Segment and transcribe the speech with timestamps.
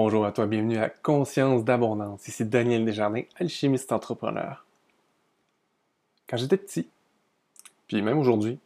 [0.00, 2.28] Bonjour à toi, bienvenue à Conscience d'abondance.
[2.28, 4.64] Ici Daniel Desjardins, alchimiste entrepreneur.
[6.28, 6.88] Quand j'étais petit,
[7.88, 8.60] puis même aujourd'hui,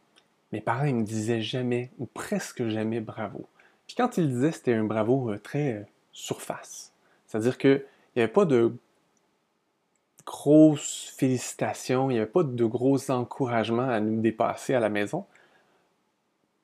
[0.51, 3.47] mes parents ils me disaient jamais ou presque jamais bravo.
[3.87, 6.93] Puis quand ils disaient, c'était un bravo euh, très euh, surface.
[7.25, 7.83] C'est-à-dire qu'il
[8.15, 8.71] n'y avait pas de
[10.27, 15.25] grosses félicitations, il n'y avait pas de gros encouragements à nous dépasser à la maison.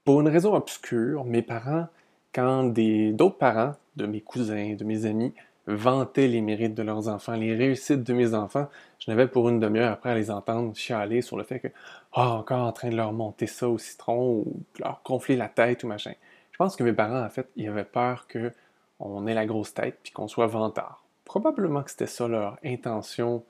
[0.03, 1.87] Pour une raison obscure, mes parents,
[2.33, 5.33] quand d'autres parents de mes cousins, de mes amis,
[5.67, 8.67] vantaient les mérites de leurs enfants, les réussites de mes enfants.
[8.97, 11.67] Je n'avais pour une demi-heure après à les entendre chialer sur le fait que,
[12.13, 15.83] ah, encore en train de leur monter ça au citron ou leur gonfler la tête
[15.83, 16.13] ou machin.
[16.51, 19.99] Je pense que mes parents, en fait, ils avaient peur qu'on ait la grosse tête
[20.01, 21.03] puis qu'on soit vantard.
[21.23, 23.43] Probablement que c'était ça leur intention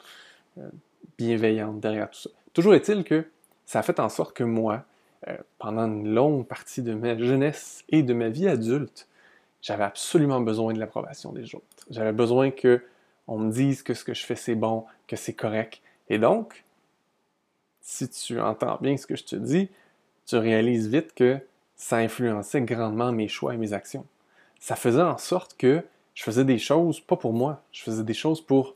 [0.57, 0.69] euh,
[1.17, 2.29] bienveillante derrière tout ça.
[2.53, 3.25] Toujours est-il que
[3.65, 4.83] ça a fait en sorte que moi,
[5.27, 9.07] euh, pendant une longue partie de ma jeunesse et de ma vie adulte,
[9.61, 11.85] j'avais absolument besoin de l'approbation des autres.
[11.89, 12.81] J'avais besoin que
[13.27, 15.81] on me dise que ce que je fais c'est bon, que c'est correct.
[16.09, 16.63] Et donc,
[17.81, 19.69] si tu entends bien ce que je te dis,
[20.25, 21.39] tu réalises vite que
[21.75, 24.05] ça influençait grandement mes choix et mes actions.
[24.59, 28.13] Ça faisait en sorte que je faisais des choses pas pour moi, je faisais des
[28.13, 28.75] choses pour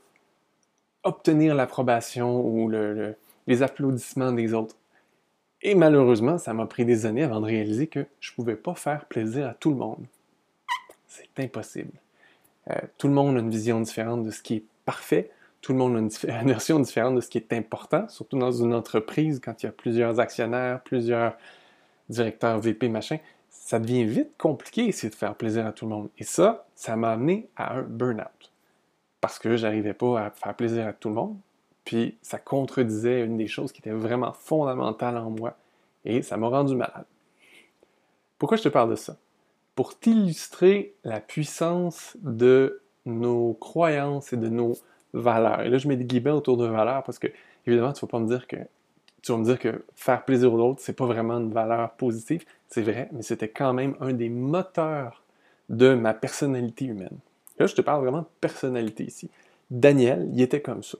[1.04, 2.70] obtenir l'approbation ou
[3.48, 4.76] les applaudissements des autres.
[5.66, 8.76] Et malheureusement, ça m'a pris des années avant de réaliser que je ne pouvais pas
[8.76, 10.06] faire plaisir à tout le monde.
[11.08, 11.94] C'est impossible.
[12.70, 15.32] Euh, tout le monde a une vision différente de ce qui est parfait.
[15.62, 18.74] Tout le monde a une, version différente de ce qui est important, surtout dans une
[18.74, 21.38] entreprise quand il y a plusieurs actionnaires, plusieurs
[22.10, 23.18] directeurs VP, machin.
[23.50, 26.10] Ça devient vite compliqué essayer de faire plaisir à tout le monde.
[26.18, 28.52] Et ça, ça m'a amené à un burn-out.
[29.22, 31.38] Parce que j'arrivais pas à faire plaisir à tout le monde.
[31.86, 35.56] Puis ça contredisait une des choses qui était vraiment fondamentale en moi.
[36.06, 37.06] Et ça m'a rendu malade.
[38.38, 39.18] Pourquoi je te parle de ça?
[39.76, 44.74] pour t'illustrer la puissance de nos croyances et de nos
[45.14, 45.62] valeurs.
[45.62, 47.28] Et là, je mets des guillemets autour de valeurs parce que,
[47.66, 48.58] évidemment, tu vas pas me dire que
[49.22, 52.44] tu vas me dire que faire plaisir aux autres, c'est pas vraiment une valeur positive.
[52.68, 55.24] C'est vrai, mais c'était quand même un des moteurs
[55.70, 57.18] de ma personnalité humaine.
[57.58, 59.30] Là, je te parle vraiment de personnalité ici.
[59.72, 60.98] Daniel, il était comme ça.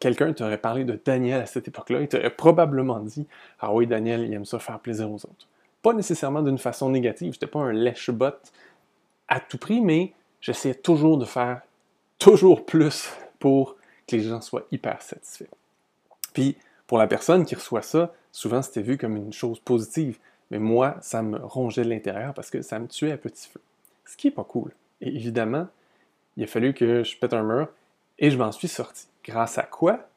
[0.00, 3.26] Quelqu'un t'aurait parlé de Daniel à cette époque-là, il t'aurait probablement dit
[3.60, 5.46] Ah oui, Daniel, il aime ça faire plaisir aux autres
[5.86, 7.34] pas nécessairement d'une façon négative.
[7.34, 8.34] J'étais pas un lèche-bot
[9.28, 11.60] à tout prix, mais j'essayais toujours de faire
[12.18, 13.76] toujours plus pour
[14.08, 15.44] que les gens soient hyper satisfaits.
[16.34, 16.56] Puis,
[16.88, 20.18] pour la personne qui reçoit ça, souvent c'était vu comme une chose positive,
[20.50, 23.60] mais moi, ça me rongeait de l'intérieur parce que ça me tuait à petit feu.
[24.06, 24.72] Ce qui est pas cool.
[25.00, 25.68] Et évidemment,
[26.36, 27.68] il a fallu que je pète un mur
[28.18, 29.06] et je m'en suis sorti.
[29.26, 30.08] Grâce à quoi?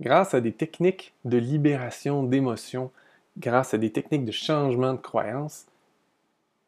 [0.00, 2.90] Grâce à des techniques de libération d'émotions,
[3.38, 5.66] grâce à des techniques de changement de croyance,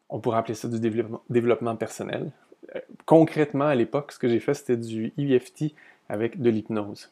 [0.09, 2.31] on pourrait appeler ça du développement, personnel.
[2.75, 5.73] Euh, concrètement, à l'époque, ce que j'ai fait, c'était du EFT
[6.09, 7.11] avec de l'hypnose.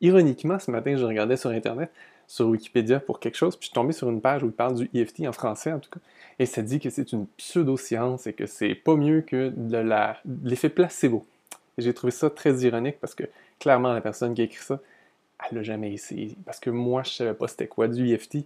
[0.00, 1.90] Ironiquement, ce matin, je regardais sur Internet,
[2.26, 4.74] sur Wikipédia pour quelque chose, puis je suis tombé sur une page où il parle
[4.74, 6.00] du EFT en français, en tout cas,
[6.38, 9.78] et ça dit que c'est une pseudo-science et que c'est pas mieux que de
[10.44, 11.24] l'effet placebo.
[11.80, 13.24] J'ai trouvé ça très ironique parce que
[13.58, 14.80] clairement, la personne qui a écrit ça,
[15.38, 16.36] elle l'a jamais essayé.
[16.44, 18.38] Parce que moi, je savais pas c'était quoi du EFT.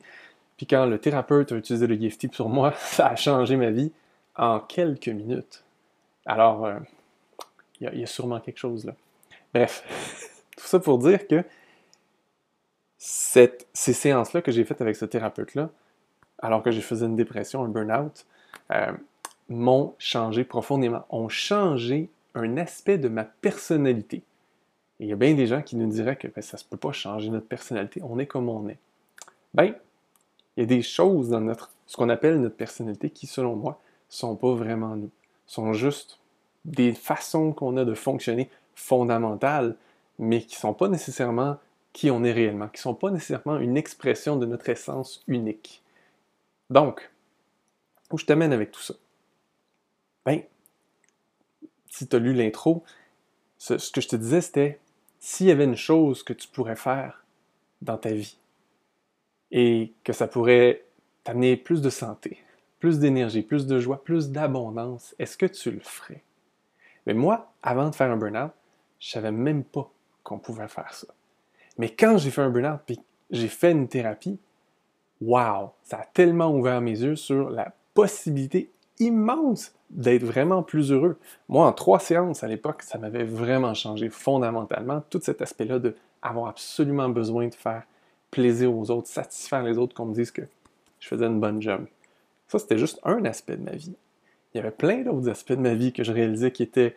[0.56, 3.93] Puis quand le thérapeute a utilisé le EFT sur moi, ça a changé ma vie
[4.37, 5.65] en quelques minutes.
[6.27, 6.78] Alors, euh,
[7.81, 8.94] il y, a sûrement quelque chose là.
[9.53, 9.84] Bref,
[10.56, 11.44] tout ça pour dire que
[12.99, 15.69] ces séances-là que j'ai faites avec ce thérapeute-là,
[16.39, 18.25] alors que je faisais une dépression, un burn-out,
[18.73, 18.93] euh,
[19.49, 24.22] m'ont changé profondément, ont changé un aspect de ma personnalité
[25.00, 26.77] il y a bien des gens qui nous diraient que ben, ça ne se peut
[26.77, 28.78] pas changer notre personnalité, on est comme on est.
[29.53, 29.75] Ben,
[30.56, 33.81] il y a des choses dans notre, ce qu'on appelle notre personnalité qui, selon moi,
[34.09, 35.11] ne sont pas vraiment nous.
[35.47, 36.21] sont juste
[36.65, 39.76] des façons qu'on a de fonctionner fondamentales,
[40.19, 41.58] mais qui ne sont pas nécessairement
[41.93, 45.82] qui on est réellement, qui ne sont pas nécessairement une expression de notre essence unique.
[46.70, 47.11] Donc,
[48.11, 48.94] où je t'amène avec tout ça?
[50.25, 50.43] Ben,
[51.94, 52.82] si tu as lu l'intro,
[53.56, 54.81] ce que je te disais, c'était
[55.20, 57.25] s'il y avait une chose que tu pourrais faire
[57.82, 58.37] dans ta vie
[59.52, 60.85] et que ça pourrait
[61.23, 62.38] t'amener plus de santé,
[62.81, 66.25] plus d'énergie, plus de joie, plus d'abondance, est-ce que tu le ferais?
[67.06, 68.50] Mais moi, avant de faire un burn-out,
[68.99, 69.88] je savais même pas
[70.25, 71.06] qu'on pouvait faire ça.
[71.79, 72.99] Mais quand j'ai fait un burn-out puis
[73.31, 74.41] j'ai fait une thérapie,
[75.20, 81.17] wow, ça a tellement ouvert mes yeux sur la possibilité immense d'être vraiment plus heureux.
[81.49, 85.94] Moi, en trois séances à l'époque, ça m'avait vraiment changé fondamentalement, tout cet aspect-là de
[86.20, 87.85] avoir absolument besoin de faire
[88.31, 90.43] plaisir aux autres, satisfaire les autres, qu'on me dise que
[90.99, 91.87] je faisais une bonne job.
[92.49, 93.94] Ça, c'était juste un aspect de ma vie.
[94.52, 96.96] il y avait plein d'autres aspects de ma vie que je réalisais qui étaient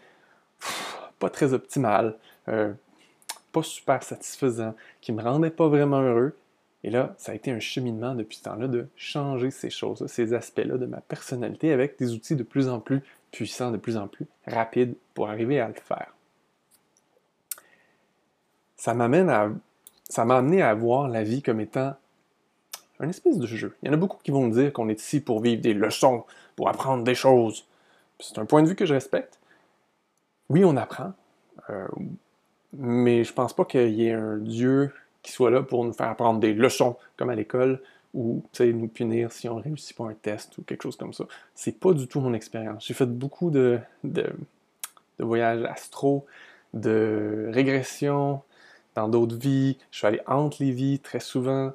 [1.20, 2.16] pas très optimales,
[2.48, 2.74] euh,
[3.52, 6.36] pas super satisfaisants, qui me rendaient pas vraiment heureux.
[6.84, 10.34] Et là, ça a été un cheminement depuis ce temps-là de changer ces choses-là, ces
[10.34, 13.02] aspects-là de ma personnalité avec des outils de plus en plus
[13.32, 16.14] puissants, de plus en plus rapides pour arriver à le faire.
[18.76, 19.52] Ça m'amène à
[20.10, 21.96] ça m'a amené à voir la vie comme étant
[23.00, 23.76] un espèce de jeu.
[23.82, 25.74] Il y en a beaucoup qui vont me dire qu'on est ici pour vivre des
[25.74, 26.26] leçons,
[26.56, 27.66] pour apprendre des choses.
[28.20, 29.40] C'est un point de vue que je respecte.
[30.50, 31.14] Oui, on apprend,
[31.70, 31.88] euh,
[32.74, 36.10] mais je pense pas qu'il y ait un Dieu qui soit là pour nous faire
[36.10, 37.82] apprendre des leçons, comme à l'école,
[38.14, 41.26] ou nous punir si on réussit pas un test ou quelque chose comme ça.
[41.54, 42.86] C'est pas du tout mon expérience.
[42.86, 44.26] J'ai fait beaucoup de, de,
[45.20, 46.26] voyages astro,
[46.74, 48.42] de régression,
[48.96, 49.78] dans d'autres vies.
[49.92, 51.74] Je suis allé entre les vies très souvent.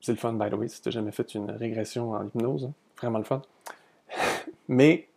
[0.00, 2.64] C'est le fun, by the way, si tu jamais fait une régression en hypnose.
[2.64, 2.72] Hein.
[2.98, 3.42] Vraiment le fun.
[4.68, 5.08] Mais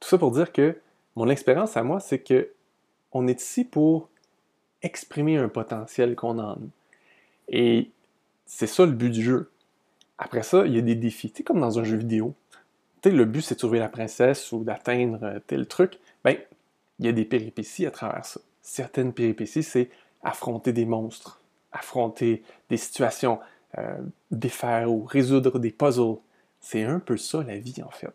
[0.00, 0.76] tout ça pour dire que
[1.16, 2.50] mon expérience à moi, c'est que
[3.12, 4.08] on est ici pour
[4.82, 6.70] exprimer un potentiel qu'on a en nous.
[7.48, 7.90] Et
[8.46, 9.50] c'est ça le but du jeu.
[10.18, 11.30] Après ça, il y a des défis.
[11.30, 12.34] Tu comme dans un jeu vidéo.
[13.02, 15.98] Tu le but, c'est de trouver la princesse ou d'atteindre tel truc.
[16.24, 16.36] Ben,
[16.98, 18.40] il y a des péripéties à travers ça.
[18.60, 19.90] Certaines péripéties, c'est
[20.22, 21.40] affronter des monstres,
[21.72, 23.38] affronter des situations,
[23.78, 23.98] euh,
[24.30, 26.16] défaire ou résoudre des puzzles.
[26.60, 28.12] C'est un peu ça la vie en fait.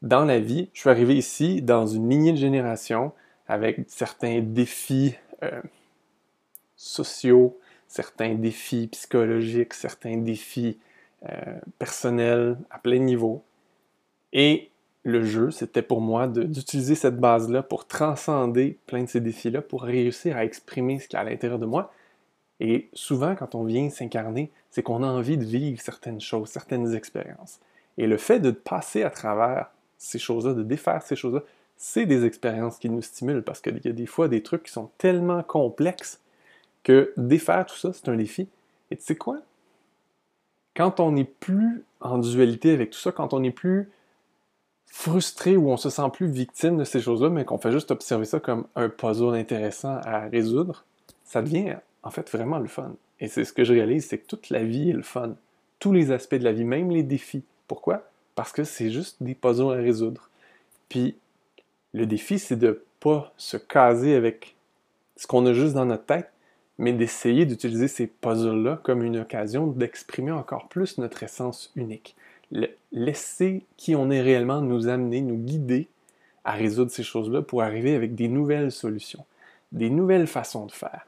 [0.00, 3.12] Dans la vie, je suis arrivé ici dans une lignée de génération
[3.46, 5.60] avec certains défis euh,
[6.76, 7.58] sociaux,
[7.88, 10.78] certains défis psychologiques, certains défis
[11.28, 13.42] euh, personnels à plein niveau.
[14.32, 14.70] Et
[15.02, 19.82] le jeu, c'était pour moi d'utiliser cette base-là pour transcender plein de ces défis-là, pour
[19.82, 21.92] réussir à exprimer ce qu'il y a à l'intérieur de moi.
[22.60, 26.94] Et souvent, quand on vient s'incarner, c'est qu'on a envie de vivre certaines choses, certaines
[26.94, 27.60] expériences.
[27.96, 31.42] Et le fait de passer à travers ces choses-là, de défaire ces choses-là,
[31.76, 34.72] c'est des expériences qui nous stimulent parce qu'il y a des fois des trucs qui
[34.72, 36.20] sont tellement complexes
[36.88, 38.48] que défaire tout ça, c'est un défi.
[38.90, 39.40] Et tu sais quoi?
[40.74, 43.90] Quand on n'est plus en dualité avec tout ça, quand on n'est plus
[44.86, 48.24] frustré ou on se sent plus victime de ces choses-là, mais qu'on fait juste observer
[48.24, 50.86] ça comme un puzzle intéressant à résoudre,
[51.24, 52.94] ça devient en fait vraiment le fun.
[53.20, 55.34] Et c'est ce que je réalise, c'est que toute la vie est le fun.
[55.80, 57.44] Tous les aspects de la vie, même les défis.
[57.66, 58.08] Pourquoi?
[58.34, 60.30] Parce que c'est juste des puzzles à résoudre.
[60.88, 61.18] Puis
[61.92, 64.56] le défi, c'est de pas se caser avec
[65.16, 66.30] ce qu'on a juste dans notre tête,
[66.78, 72.16] mais d'essayer d'utiliser ces puzzles-là comme une occasion d'exprimer encore plus notre essence unique
[72.92, 75.88] laisser qui on est réellement nous amener, nous guider
[76.44, 79.24] à résoudre ces choses-là pour arriver avec des nouvelles solutions,
[79.72, 81.06] des nouvelles façons de faire.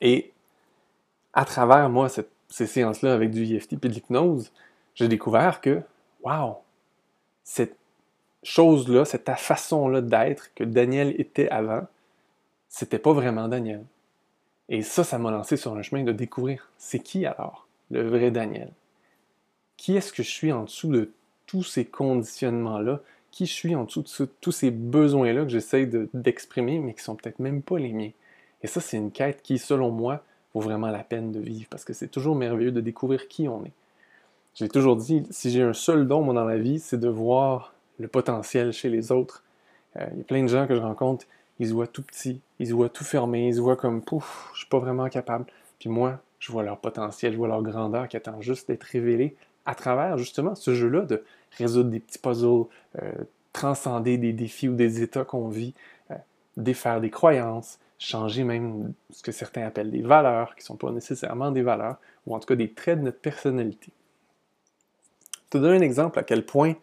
[0.00, 0.32] Et
[1.32, 4.52] à travers, moi, ces séances-là avec du EFT et de l'hypnose,
[4.94, 5.80] j'ai découvert que,
[6.22, 6.58] wow,
[7.44, 7.76] cette
[8.42, 11.86] chose-là, cette façon-là d'être que Daniel était avant,
[12.68, 13.84] c'était pas vraiment Daniel.
[14.68, 18.30] Et ça, ça m'a lancé sur un chemin de découvrir c'est qui alors le vrai
[18.30, 18.70] Daniel?
[19.76, 21.12] Qui est-ce que je suis en dessous de
[21.46, 23.00] tous ces conditionnements-là,
[23.30, 27.14] qui je suis en dessous de tous ces besoins-là que j'essaie d'exprimer, mais qui sont
[27.14, 28.10] peut-être même pas les miens?
[28.62, 30.22] Et ça, c'est une quête qui, selon moi,
[30.52, 33.64] vaut vraiment la peine de vivre, parce que c'est toujours merveilleux de découvrir qui on
[33.64, 33.72] est.
[34.54, 37.72] J'ai toujours dit, si j'ai un seul don, moi, dans la vie, c'est de voir
[37.98, 39.44] le potentiel chez les autres.
[39.96, 41.26] Euh, il y a plein de gens que je rencontre,
[41.58, 44.50] ils se voient tout petits, ils se voient tout fermés, ils se voient comme, pouf,
[44.52, 45.46] je suis pas vraiment capable.
[45.78, 49.36] Puis moi, je vois leur potentiel, je vois leur grandeur qui attend juste d'être révélée
[49.66, 51.24] à travers justement ce jeu-là de
[51.56, 52.64] résoudre des petits puzzles,
[53.02, 53.12] euh,
[53.52, 55.74] transcender des défis ou des états qu'on vit,
[56.10, 56.14] euh,
[56.56, 60.90] défaire des croyances, changer même ce que certains appellent des valeurs, qui ne sont pas
[60.90, 61.96] nécessairement des valeurs,
[62.26, 63.90] ou en tout cas des traits de notre personnalité.
[65.46, 66.74] Je te donne un exemple à quel point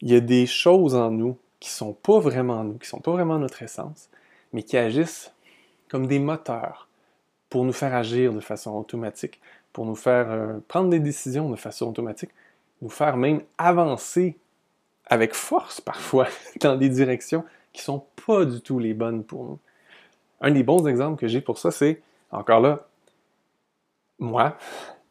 [0.00, 2.90] il y a des choses en nous qui ne sont pas vraiment nous, qui ne
[2.90, 4.10] sont pas vraiment notre essence,
[4.52, 5.32] mais qui agissent
[5.88, 6.88] comme des moteurs
[7.48, 9.40] pour nous faire agir de façon automatique,
[9.72, 12.30] pour nous faire euh, prendre des décisions de façon automatique,
[12.80, 14.36] nous faire même avancer
[15.06, 16.26] avec force parfois
[16.60, 19.58] dans des directions qui ne sont pas du tout les bonnes pour nous.
[20.40, 22.02] Un des bons exemples que j'ai pour ça, c'est,
[22.32, 22.88] encore là,
[24.18, 24.58] moi,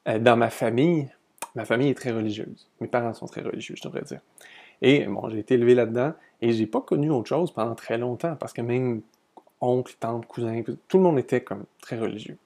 [0.09, 1.09] euh, dans ma famille,
[1.55, 2.67] ma famille est très religieuse.
[2.81, 4.19] Mes parents sont très religieux, je devrais dire.
[4.81, 8.35] Et bon, j'ai été élevé là-dedans et j'ai pas connu autre chose pendant très longtemps
[8.35, 9.01] parce que même
[9.59, 12.37] oncle, tante, cousin, tout le monde était comme très religieux.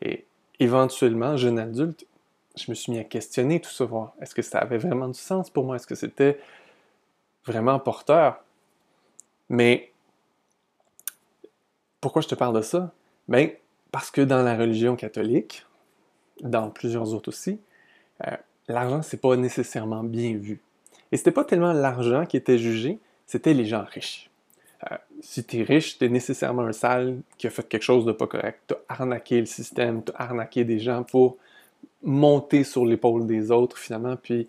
[0.00, 0.24] Et
[0.58, 2.06] éventuellement, jeune adulte,
[2.56, 5.18] je me suis mis à questionner tout ça, voir est-ce que ça avait vraiment du
[5.18, 6.40] sens pour moi, est-ce que c'était
[7.44, 8.42] vraiment porteur?
[9.50, 9.92] Mais
[12.00, 12.92] pourquoi je te parle de ça?
[13.28, 13.50] Bien,
[13.92, 15.66] parce que dans la religion catholique,
[16.40, 17.60] dans plusieurs autres aussi,
[18.26, 18.36] euh,
[18.68, 20.60] l'argent, c'est pas nécessairement bien vu.
[21.16, 24.28] Et c'était pas tellement l'argent qui était jugé, c'était les gens riches.
[24.92, 28.04] Euh, si tu es riche, tu es nécessairement un sale qui a fait quelque chose
[28.04, 28.60] de pas correct.
[28.68, 31.38] Tu as arnaqué le système, tu as arnaqué des gens pour
[32.02, 34.46] monter sur l'épaule des autres finalement, puis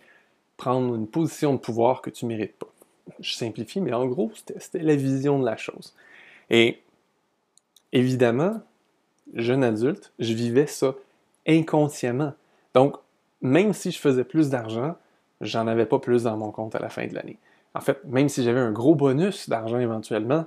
[0.57, 2.67] prendre une position de pouvoir que tu ne mérites pas.
[3.21, 5.95] Je simplifie, mais en gros, c'était la vision de la chose.
[6.49, 6.81] Et
[7.93, 8.59] évidemment,
[9.35, 10.95] jeune adulte, je vivais ça
[11.47, 12.33] inconsciemment.
[12.73, 12.97] Donc,
[13.41, 14.97] même si je faisais plus d'argent,
[15.41, 17.37] j'en avais pas plus dans mon compte à la fin de l'année.
[17.73, 20.45] En fait, même si j'avais un gros bonus d'argent éventuellement,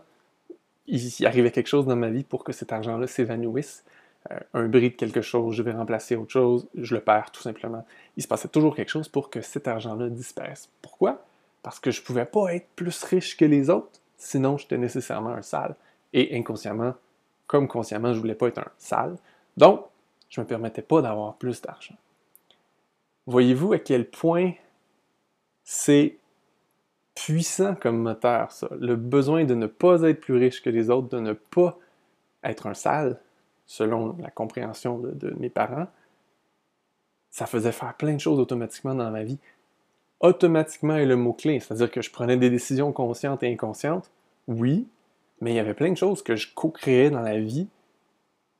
[0.86, 3.84] il, arrivait quelque chose dans ma vie pour que cet argent-là s'évanouisse.
[4.30, 7.40] Euh, un bris de quelque chose, je vais remplacer autre chose, je le perds tout
[7.40, 7.86] simplement.
[8.16, 10.68] Il se passait toujours quelque chose pour que cet argent-là disparaisse.
[10.82, 11.24] Pourquoi?
[11.62, 15.30] Parce que je ne pouvais pas être plus riche que les autres, sinon j'étais nécessairement
[15.30, 15.76] un sale.
[16.12, 16.94] Et inconsciemment,
[17.46, 19.16] comme consciemment, je ne voulais pas être un sale.
[19.56, 19.84] Donc,
[20.28, 21.94] je ne me permettais pas d'avoir plus d'argent.
[23.26, 24.52] Voyez-vous à quel point
[25.72, 26.16] c'est
[27.14, 28.68] puissant comme moteur, ça.
[28.80, 31.78] Le besoin de ne pas être plus riche que les autres, de ne pas
[32.42, 33.20] être un sale,
[33.66, 35.86] selon la compréhension de, mes parents,
[37.30, 39.38] ça faisait faire plein de choses automatiquement dans ma vie.
[40.18, 44.10] Automatiquement est le mot-clé, c'est-à-dire que je prenais des décisions conscientes et inconscientes,
[44.48, 44.88] oui,
[45.40, 47.68] mais il y avait plein de choses que je co-créais dans la vie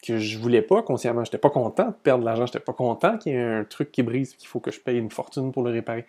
[0.01, 1.25] que je voulais pas consciemment.
[1.25, 3.91] J'étais pas content de perdre de l'argent, j'étais pas content qu'il y ait un truc
[3.91, 6.07] qui brise, qu'il faut que je paye une fortune pour le réparer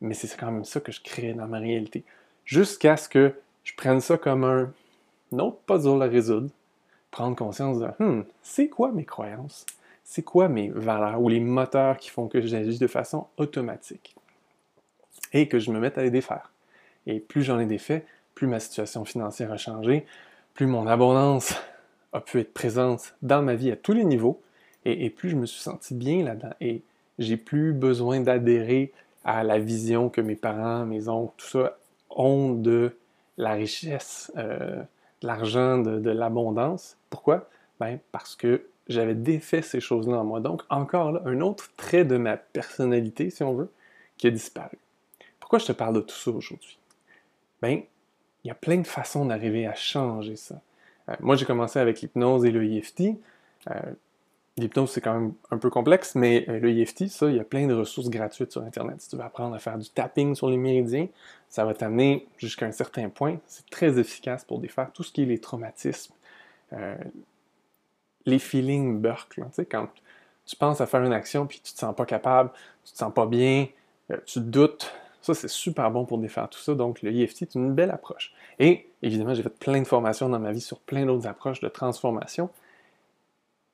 [0.00, 2.04] mais c'est quand même ça que je crée dans ma réalité.
[2.44, 4.72] Jusqu'à ce que je prenne ça comme un,
[5.38, 6.50] autre puzzle à résoudre,
[7.10, 9.66] prendre conscience de, hmm, c'est quoi mes croyances?
[10.04, 14.16] C'est quoi mes valeurs ou les moteurs qui font que j'agis de façon automatique?
[15.32, 16.50] Et que je me mette à les défaire.
[17.06, 20.06] Et plus j'en ai défait, plus ma situation financière a changé,
[20.54, 21.54] plus mon abondance
[22.14, 24.40] a pu être présente dans ma vie à tous les niveaux,
[24.86, 26.54] et plus je me suis senti bien là-dedans.
[26.62, 26.80] Et
[27.18, 28.92] j'ai plus besoin d'adhérer
[29.28, 31.76] à la vision que mes parents, mes oncles, tout ça
[32.08, 32.96] ont de
[33.36, 34.82] la richesse, euh,
[35.20, 36.96] de l'argent, de, l'abondance.
[37.10, 37.46] Pourquoi?
[37.78, 40.40] Ben, parce que j'avais défait ces choses-là en moi.
[40.40, 43.70] Donc, encore là, un autre trait de ma personnalité, si on veut,
[44.16, 44.78] qui a disparu.
[45.40, 46.78] Pourquoi je te parle de tout ça aujourd'hui?
[47.60, 47.82] Ben,
[48.44, 50.58] il y a plein de façons d'arriver à changer ça.
[51.10, 53.18] Euh, moi, j'ai commencé avec l'hypnose et le EFT.
[54.58, 57.44] L'hypnose, c'est quand même un peu complexe, mais euh, le EFT, ça, il y a
[57.44, 59.00] plein de ressources gratuites sur Internet.
[59.00, 61.08] Si tu veux apprendre à faire du tapping sur les méridiens,
[61.48, 63.38] ça va t'amener jusqu'à un certain point.
[63.46, 66.12] C'est très efficace pour défaire tout ce qui est les traumatismes,
[66.72, 66.96] euh,
[68.26, 69.02] les feelings
[69.52, 69.88] sais, quand
[70.44, 72.50] tu penses à faire une action puis tu te sens pas capable,
[72.84, 73.68] tu te sens pas bien,
[74.10, 76.74] euh, tu doutes, ça, c'est super bon pour défaire tout ça.
[76.74, 78.32] Donc, le EFT est une belle approche.
[78.58, 81.68] Et évidemment, j'ai fait plein de formations dans ma vie sur plein d'autres approches de
[81.68, 82.48] transformation.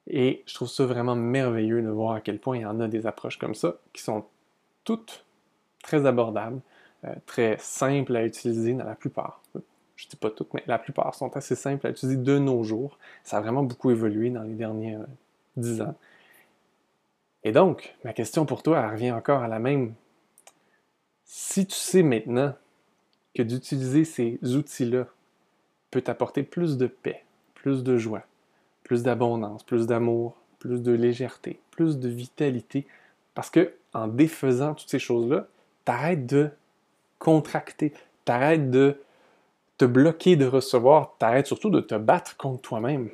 [0.07, 2.89] Et je trouve ça vraiment merveilleux de voir à quel point il y en a
[2.89, 4.27] des approches comme ça qui sont
[4.85, 5.25] toutes
[5.83, 6.61] très abordables,
[7.05, 9.41] euh, très simples à utiliser dans la plupart.
[9.97, 12.65] Je ne dis pas toutes, mais la plupart sont assez simples à utiliser de nos
[12.65, 12.99] jours.
[13.23, 15.07] Ça a vraiment beaucoup évolué dans les derniers euh,
[15.57, 15.95] dix ans.
[17.45, 19.95] Et donc, ma question pour toi, elle revient encore à la même.
[21.25, 22.55] Si tu sais maintenant
[23.35, 25.07] que d'utiliser ces outils-là
[25.91, 28.23] peut t'apporter plus de paix, plus de joie,
[28.85, 32.87] plus d'abondance, plus d'amour, plus de légèreté, plus de vitalité.
[33.35, 35.47] Parce que en défaisant toutes ces choses-là,
[35.85, 36.51] t'arrêtes de
[37.19, 37.93] contracter,
[38.25, 39.01] t'arrêtes de
[39.79, 43.11] te bloquer de recevoir, t'arrêtes surtout de te battre contre toi-même.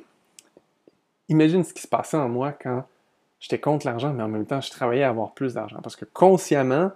[1.29, 2.83] Imagine ce qui se passait en moi quand
[3.39, 5.79] j'étais contre l'argent, mais en même temps, je travaillais à avoir plus d'argent.
[5.81, 6.91] Parce que consciemment,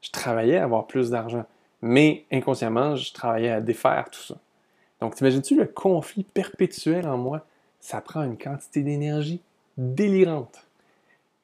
[0.00, 1.44] je travaillais à avoir plus d'argent.
[1.82, 4.36] Mais inconsciemment, je travaillais à défaire tout ça.
[5.00, 7.44] Donc, t'imagines-tu le conflit perpétuel en moi?
[7.80, 9.40] Ça prend une quantité d'énergie
[9.76, 10.66] délirante.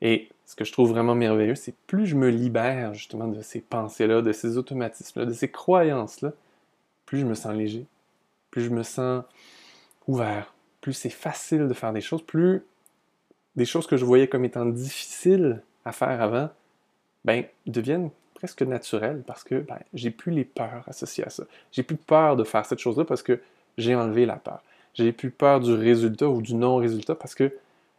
[0.02, 3.60] Et ce que je trouve vraiment merveilleux, c'est plus je me libère justement de ces
[3.60, 6.32] pensées-là, de ces automatismes-là, de ces croyances-là,
[7.06, 7.86] plus je me sens léger,
[8.50, 9.24] plus je me sens
[10.06, 12.62] ouvert, plus c'est facile de faire des choses, plus
[13.56, 16.50] des choses que je voyais comme étant difficiles à faire avant,
[17.24, 21.44] ben, deviennent presque naturelles parce que ben, j'ai plus les peurs associées à ça.
[21.72, 23.40] J'ai plus peur de faire cette chose-là parce que
[23.78, 24.62] j'ai enlevé la peur.
[24.96, 27.52] J'ai plus peur du résultat ou du non-résultat parce que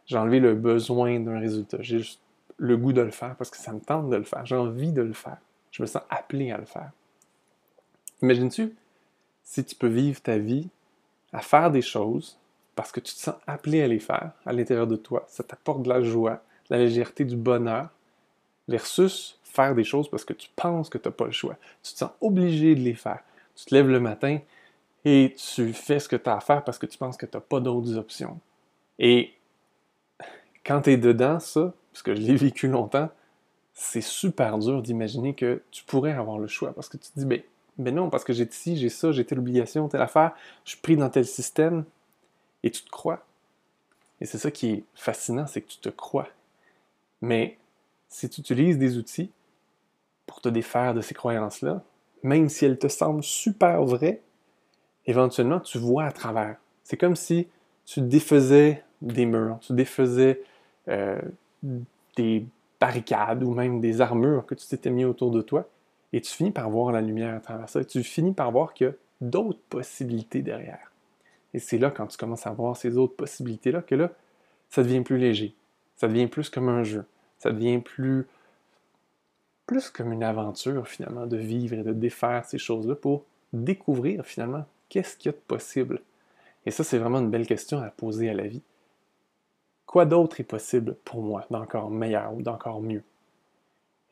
[0.06, 1.78] j'ai enlevé le besoin d'un résultat.
[1.80, 2.20] J'ai juste
[2.56, 4.44] le goût de le faire parce que ça me tente de le faire.
[4.44, 5.36] J'ai envie de le faire.
[5.70, 6.90] Je me sens appelé à le faire.
[8.20, 8.74] Imagines-tu
[9.44, 10.68] si tu peux vivre ta vie
[11.32, 12.36] à faire des choses
[12.74, 15.24] parce que tu te sens appelé à les faire à l'intérieur de toi.
[15.28, 17.90] Ça t'apporte de la joie, de la légèreté, du bonheur,
[18.66, 21.56] versus faire des choses parce que tu penses que tu n'as pas le choix.
[21.84, 23.20] Tu te sens obligé de les faire.
[23.54, 24.38] Tu te lèves le matin,
[25.10, 27.34] et tu fais ce que tu as à faire parce que tu penses que tu
[27.34, 28.38] n'as pas d'autres options.
[28.98, 29.32] Et
[30.66, 33.08] quand tu es dedans, ça, parce que je l'ai vécu longtemps,
[33.72, 37.24] c'est super dur d'imaginer que tu pourrais avoir le choix parce que tu te dis,
[37.24, 37.40] ben,
[37.78, 40.32] ben non, parce que j'ai ci, j'ai ça, j'ai telle obligation, telle affaire,
[40.66, 41.86] je suis pris dans tel système,
[42.62, 43.24] et tu te crois.
[44.20, 46.28] Et c'est ça qui est fascinant, c'est que tu te crois.
[47.22, 47.56] Mais
[48.10, 49.30] si tu utilises des outils
[50.26, 51.82] pour te défaire de ces croyances-là,
[52.22, 54.20] même si elles te semblent super vraies,
[55.08, 56.56] éventuellement tu vois à travers.
[56.84, 57.48] C'est comme si
[57.84, 60.42] tu défaisais des murs, tu défaisais
[60.88, 61.20] euh,
[62.16, 62.46] des
[62.80, 65.68] barricades ou même des armures que tu t'étais mis autour de toi,
[66.12, 68.74] et tu finis par voir la lumière à travers ça, et tu finis par voir
[68.74, 70.92] qu'il y a d'autres possibilités derrière.
[71.54, 74.12] Et c'est là, quand tu commences à voir ces autres possibilités-là, que là,
[74.68, 75.54] ça devient plus léger,
[75.96, 77.04] ça devient plus comme un jeu,
[77.38, 78.26] ça devient plus,
[79.66, 84.64] plus comme une aventure finalement de vivre et de défaire ces choses-là pour découvrir finalement
[84.88, 86.02] qu'est-ce qu'il y a de possible?
[86.66, 88.62] Et ça, c'est vraiment une belle question à poser à la vie.
[89.86, 93.02] Quoi d'autre est possible pour moi d'encore meilleur ou d'encore mieux?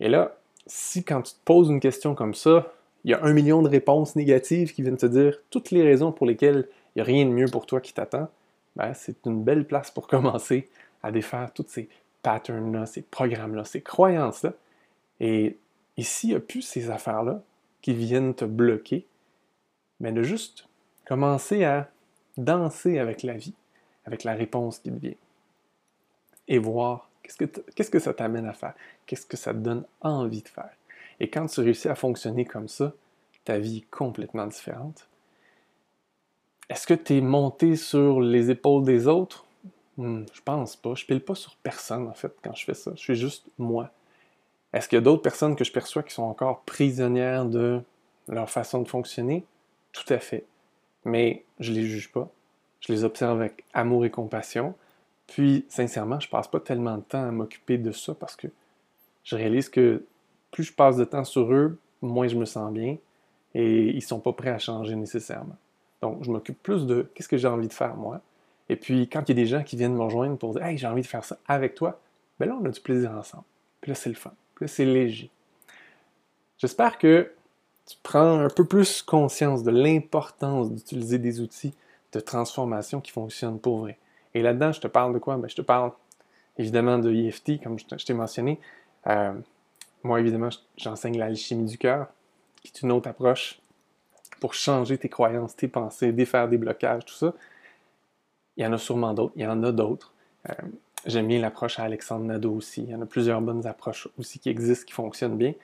[0.00, 2.73] Et là, si quand tu te poses une question comme ça,
[3.04, 6.12] il y a un million de réponses négatives qui viennent te dire toutes les raisons
[6.12, 8.28] pour lesquelles il n'y a rien de mieux pour toi qui t'attend,
[8.75, 10.68] ben, c'est une belle place pour commencer
[11.02, 11.88] à défaire tous ces
[12.23, 14.52] patterns-là, ces programmes-là, ces croyances-là.
[15.21, 15.56] Et
[15.97, 17.42] ici, il n'y a plus ces affaires-là
[17.80, 19.06] qui viennent te bloquer,
[20.00, 20.65] mais de juste
[21.06, 21.88] commencer à
[22.36, 23.54] danser avec la vie,
[24.04, 25.14] avec la réponse qui te vient
[26.48, 28.75] et voir qu'est-ce que, ça t'amène à faire,
[29.06, 30.70] qu'est-ce que ça te donne envie de faire?
[31.18, 32.92] Et quand tu réussis à fonctionner comme ça,
[33.44, 35.08] ta vie est complètement différente.
[36.68, 39.46] Est-ce que tu es monté sur les épaules des autres?
[39.96, 40.94] Hmm, je pense pas.
[40.94, 42.92] Je pile pas sur personne, en fait, quand je fais ça.
[42.96, 43.90] Je suis juste moi.
[44.72, 47.80] Est-ce qu'il y a d'autres personnes que je perçois qui sont encore prisonnières de
[48.28, 49.44] leur façon de fonctionner?
[49.92, 50.44] Tout à fait.
[51.06, 52.28] Mais je les juge pas.
[52.80, 54.75] Je les observe avec amour et compassion.
[55.28, 58.49] Puis, sincèrement, je passe pas tellement de temps à m'occuper de ça parce que
[59.23, 60.04] je réalise que
[60.50, 62.97] plus je passe de temps sur eux, moins je me sens bien
[63.54, 65.56] et ils sont pas prêts à changer nécessairement.
[66.02, 68.21] Donc, je m'occupe plus de qu'est-ce que j'ai envie de faire moi.
[68.69, 70.76] Et puis, quand il y a des gens qui viennent me rejoindre pour dire Hey,
[70.76, 72.00] j'ai envie de faire ça avec toi,
[72.40, 73.45] ben là, on a du plaisir ensemble.
[73.80, 74.32] Puis là, c'est le fun.
[74.56, 75.30] Puis là, c'est léger.
[76.58, 77.30] J'espère que
[77.86, 81.75] tu prends un peu plus conscience de l'importance d'utiliser des outils
[82.12, 83.99] de transformation qui fonctionnent pour vrai.
[84.34, 85.36] Et là-dedans, je te parle de quoi?
[85.36, 85.92] Ben, je te parle
[86.58, 88.60] évidemment de EFT, comme je t'ai mentionné.
[89.06, 89.32] Euh,
[90.02, 92.08] moi, évidemment, j'enseigne l'alchimie du cœur,
[92.62, 93.60] qui est une autre approche
[94.40, 97.34] pour changer tes croyances, tes pensées, défaire des blocages, tout ça.
[98.56, 99.32] Il y en a sûrement d'autres.
[99.36, 100.12] Il y en a d'autres.
[100.49, 100.54] Euh,
[101.04, 102.82] j'aime bien l'approche à Alexandre Nadeau aussi.
[102.82, 105.54] Il y en a plusieurs bonnes approches aussi qui existent, qui fonctionnent bien.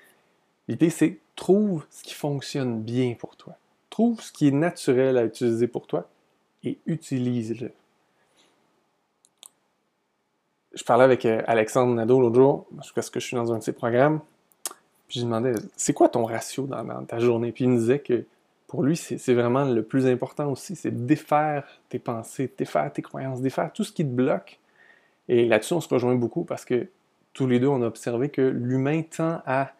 [0.68, 3.56] L'idée, c'est trouve ce qui fonctionne bien pour toi.
[3.90, 6.08] Trouve ce qui est naturel à utiliser pour toi
[6.64, 7.72] et utilise-le
[10.74, 13.62] je parlais avec euh, Alexandre Nadeau l'autre jour, parce que je suis dans un de
[13.62, 14.20] ses programmes.
[15.08, 17.52] Puis je lui demandais, c'est quoi ton ratio dans, ta journée?
[17.52, 18.24] Puis il me disait que
[18.66, 23.42] pour lui, c'est vraiment le plus important aussi, c'est défaire tes pensées, défaire tes croyances,
[23.42, 24.58] défaire tout ce qui te bloque.
[25.28, 26.88] Et là-dessus, on se rejoint beaucoup parce que
[27.34, 29.72] tous les deux, on a observé que l'humain tend à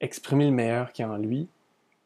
[0.00, 1.48] exprimer le meilleur qui est en lui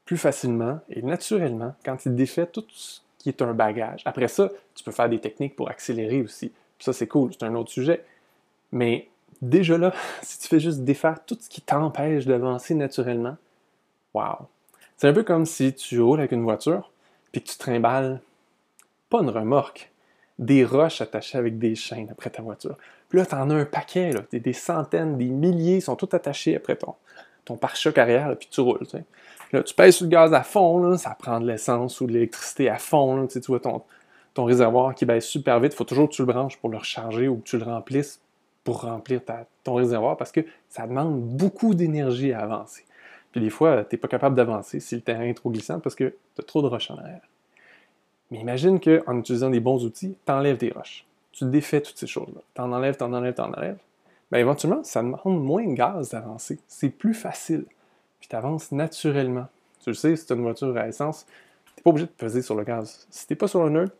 [0.04, 4.02] plus facilement et naturellement quand il défait tout ce qui est un bagage.
[4.04, 7.54] Après ça, tu peux faire des techniques pour accélérer aussi ça, c'est cool, c'est un
[7.54, 8.04] autre sujet.
[8.72, 9.08] Mais
[9.42, 13.36] déjà là, si tu fais juste défaire tout ce qui t'empêche d'avancer naturellement,
[14.14, 14.48] wow!
[14.96, 16.90] C'est un peu comme si tu roules avec une voiture,
[17.32, 18.20] puis que tu trimbales,
[19.08, 19.90] pas une remorque,
[20.38, 22.76] des roches attachées avec des chaînes après ta voiture.
[23.08, 26.54] Puis là, tu en as un paquet, là, des, centaines, des milliers sont tous attachés
[26.54, 26.94] après ton,
[27.50, 28.86] ton pare-choc arrière, puis tu roules.
[29.52, 32.68] Là, tu pèses sur le gaz à fond, ça prend de l'essence ou de l'électricité
[32.68, 33.26] à fond.
[33.26, 33.82] tu vois ton,
[34.34, 36.78] ton réservoir qui baisse super vite, il faut toujours que tu le branches pour le
[36.78, 38.20] recharger ou que tu le remplisses
[38.62, 39.20] pour remplir
[39.64, 42.84] ton réservoir parce que ça demande beaucoup d'énergie à avancer.
[43.32, 45.96] Puis des fois, tu n'es pas capable d'avancer si le terrain est trop glissant parce
[45.96, 47.26] que tu as trop de roches en arrière.
[48.30, 51.04] Mais imagine qu'en utilisant des bons outils, tu enlèves des roches.
[51.32, 52.42] Tu défais toutes ces choses-là.
[52.54, 53.78] Tu en enlèves, tu en enlèves, tu en enlèves.
[54.30, 56.58] Bien, éventuellement, ça demande moins de gaz d'avancer.
[56.68, 57.64] C'est plus facile.
[58.20, 59.46] Puis tu avances naturellement.
[59.82, 61.26] Tu le sais, si tu as une voiture à essence,
[61.64, 63.06] tu n'es pas obligé de peser sur le gaz.
[63.10, 63.90] Si tu pas sur le nœud,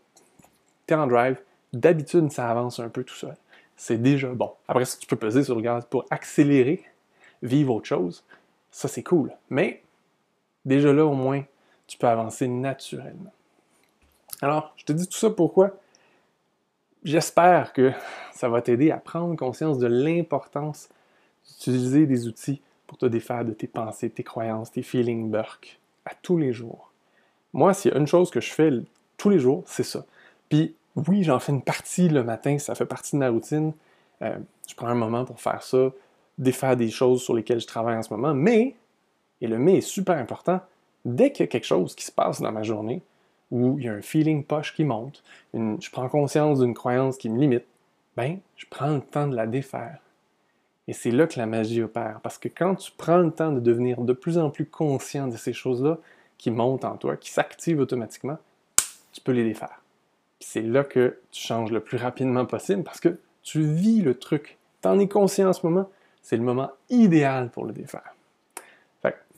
[0.98, 1.38] en drive,
[1.72, 3.36] d'habitude, ça avance un peu tout seul.
[3.76, 4.52] C'est déjà bon.
[4.68, 6.84] Après ça, tu peux peser sur le gaz pour accélérer,
[7.42, 8.24] vivre autre chose.
[8.70, 9.32] Ça, c'est cool.
[9.48, 9.82] Mais
[10.64, 11.42] déjà là, au moins,
[11.86, 13.32] tu peux avancer naturellement.
[14.42, 15.72] Alors, je te dis tout ça pourquoi?
[17.02, 17.92] J'espère que
[18.32, 20.88] ça va t'aider à prendre conscience de l'importance
[21.46, 26.14] d'utiliser des outils pour te défaire de tes pensées, tes croyances, tes feelings burk à
[26.14, 26.92] tous les jours.
[27.52, 28.70] Moi, s'il y a une chose que je fais
[29.16, 30.04] tous les jours, c'est ça.
[30.48, 33.72] Puis oui, j'en fais une partie le matin, ça fait partie de ma routine.
[34.22, 35.90] Euh, je prends un moment pour faire ça,
[36.36, 38.74] défaire des choses sur lesquelles je travaille en ce moment, mais,
[39.40, 40.60] et le mais est super important,
[41.04, 43.02] dès qu'il y a quelque chose qui se passe dans ma journée,
[43.50, 45.22] où il y a un feeling poche qui monte,
[45.54, 47.64] je prends conscience d'une croyance qui me limite,
[48.16, 49.98] ben, je prends le temps de la défaire.
[50.88, 53.60] Et c'est là que la magie opère, parce que quand tu prends le temps de
[53.60, 55.98] devenir de plus en plus conscient de ces choses-là
[56.36, 58.38] qui montent en toi, qui s'activent automatiquement,
[59.12, 59.82] tu peux les défaire.
[60.40, 64.58] C'est là que tu changes le plus rapidement possible parce que tu vis le truc.
[64.82, 65.88] Tu en es conscient en ce moment,
[66.22, 68.14] c'est le moment idéal pour le défaire.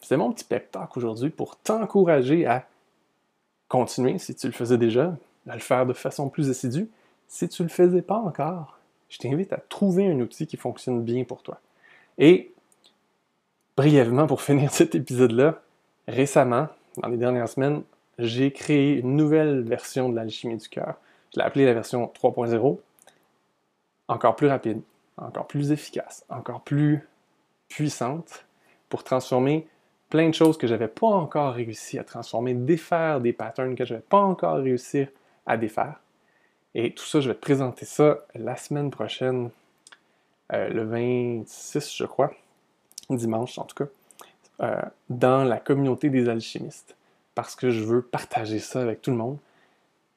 [0.01, 2.66] c'est mon petit pep talk aujourd'hui pour t'encourager à
[3.72, 5.16] continuer, si tu le faisais déjà,
[5.48, 6.90] à le faire de façon plus assidue.
[7.26, 11.02] Si tu ne le faisais pas encore, je t'invite à trouver un outil qui fonctionne
[11.02, 11.58] bien pour toi.
[12.18, 12.52] Et
[13.74, 15.62] brièvement, pour finir cet épisode-là,
[16.06, 17.82] récemment, dans les dernières semaines,
[18.18, 20.96] j'ai créé une nouvelle version de l'alchimie du cœur.
[21.32, 22.78] Je l'ai appelée la version 3.0,
[24.08, 24.82] encore plus rapide,
[25.16, 27.08] encore plus efficace, encore plus
[27.70, 28.44] puissante
[28.90, 29.66] pour transformer
[30.12, 33.87] plein de choses que je n'avais pas encore réussi à transformer, défaire des patterns que
[33.87, 35.07] je n'avais pas encore réussi
[35.46, 36.01] à défaire.
[36.75, 39.48] Et tout ça, je vais te présenter ça la semaine prochaine,
[40.53, 42.31] euh, le 26, je crois,
[43.09, 43.90] dimanche en tout cas,
[44.61, 46.94] euh, dans la communauté des alchimistes,
[47.35, 49.38] parce que je veux partager ça avec tout le monde.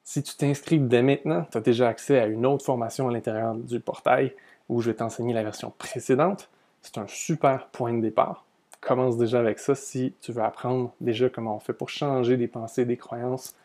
[0.04, 3.54] Si tu t'inscris dès maintenant, tu as déjà accès à une autre formation à l'intérieur
[3.54, 4.34] du portail
[4.68, 6.50] où je vais t'enseigner la version précédente.
[6.82, 8.45] C'est un super point de départ
[8.86, 12.46] commence déjà avec ça si tu veux apprendre déjà comment on fait pour changer des
[12.46, 13.56] pensées, des croyances,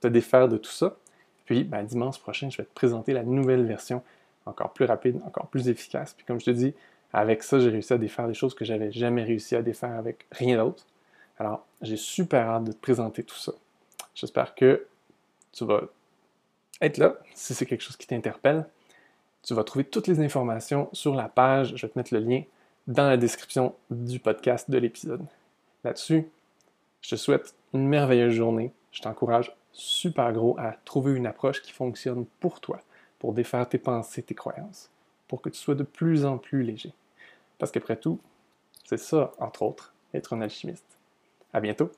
[0.00, 0.96] te défaire de tout ça.
[1.44, 4.02] Puis, ben, dimanche prochain, je vais te présenter la nouvelle version,
[4.46, 6.12] encore plus rapide, encore plus efficace.
[6.14, 6.74] Puis, comme je te dis,
[7.12, 10.26] avec ça, j'ai réussi à défaire des choses que j'avais jamais réussi à défaire avec
[10.32, 10.84] rien d'autre.
[11.38, 13.52] Alors, j'ai super hâte de te présenter tout ça.
[14.14, 14.86] J'espère que
[15.52, 15.82] tu vas
[16.80, 18.66] être là si c'est quelque chose qui t'interpelle.
[19.42, 21.74] Tu vas trouver toutes les informations sur la page.
[21.76, 22.42] Je vais te mettre le lien
[22.86, 25.24] dans la description du podcast de l'épisode.
[25.84, 26.28] Là-dessus,
[27.00, 28.72] je te souhaite une merveilleuse journée.
[28.92, 32.80] Je t'encourage super gros à trouver une approche qui fonctionne pour toi,
[33.18, 34.90] pour défaire tes pensées, tes croyances,
[35.28, 36.92] pour que tu sois de plus en plus léger.
[37.58, 38.20] Parce qu'après tout,
[38.84, 40.98] c'est ça, entre autres, être un alchimiste.
[41.52, 41.90] À bientôt!